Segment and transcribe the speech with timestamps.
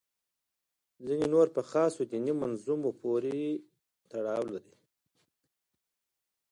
[1.05, 3.37] ځینې نور په خاصو دیني منظومو پورې
[4.09, 4.75] تړاو لري.